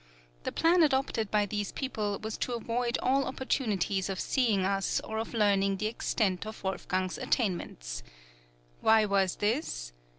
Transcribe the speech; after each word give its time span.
The 0.45 0.51
plan 0.51 0.81
adopted 0.81 1.29
by 1.29 1.45
these 1.45 1.71
people 1.71 2.17
was 2.23 2.35
to 2.39 2.55
avoid 2.55 2.97
all 3.03 3.25
opportunities 3.25 4.09
of 4.09 4.19
seeing 4.19 4.65
us 4.65 4.99
or 5.01 5.19
of 5.19 5.35
learning 5.35 5.77
the 5.77 5.85
extent 5.85 6.47
of 6.47 6.63
Wolfgang's 6.63 7.19
attainments. 7.19 8.01
Why 8.79 9.05
was 9.05 9.35
this? 9.35 9.93